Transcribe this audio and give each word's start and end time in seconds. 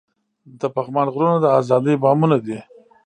د 0.59 0.61
پغمان 0.75 1.07
غرونه 1.13 1.37
د 1.41 1.45
ازادۍ 1.59 1.95
بامونه 2.03 2.37
دي. 2.45 2.59